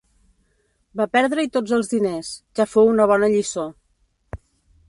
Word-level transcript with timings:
Va 1.01 1.07
perdre-hi 1.17 1.51
tots 1.57 1.75
els 1.77 1.93
diners: 1.93 2.33
ja 2.61 2.69
fou 2.75 2.93
una 2.97 3.07
bona 3.15 3.31
lliçó. 3.35 3.71